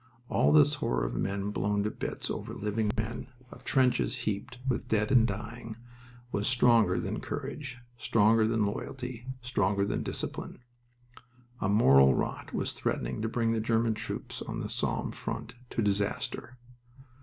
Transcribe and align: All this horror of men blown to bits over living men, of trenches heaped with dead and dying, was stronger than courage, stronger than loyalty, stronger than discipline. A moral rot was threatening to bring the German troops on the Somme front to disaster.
All 0.29 0.51
this 0.51 0.73
horror 0.73 1.05
of 1.05 1.13
men 1.13 1.51
blown 1.51 1.83
to 1.83 1.91
bits 1.91 2.31
over 2.31 2.55
living 2.55 2.89
men, 2.97 3.27
of 3.51 3.63
trenches 3.63 4.21
heaped 4.21 4.57
with 4.67 4.87
dead 4.87 5.11
and 5.11 5.27
dying, 5.27 5.77
was 6.31 6.47
stronger 6.47 6.99
than 6.99 7.19
courage, 7.21 7.77
stronger 7.99 8.47
than 8.47 8.65
loyalty, 8.65 9.27
stronger 9.43 9.85
than 9.85 10.01
discipline. 10.01 10.63
A 11.59 11.69
moral 11.69 12.15
rot 12.15 12.51
was 12.51 12.73
threatening 12.73 13.21
to 13.21 13.29
bring 13.29 13.51
the 13.51 13.59
German 13.61 13.93
troops 13.93 14.41
on 14.41 14.57
the 14.59 14.69
Somme 14.69 15.11
front 15.11 15.53
to 15.69 15.83
disaster. 15.83 16.57